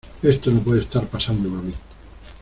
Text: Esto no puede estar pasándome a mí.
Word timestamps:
Esto 0.23 0.49
no 0.49 0.61
puede 0.61 0.81
estar 0.81 1.05
pasándome 1.05 1.59
a 1.59 1.61
mí. 1.61 1.73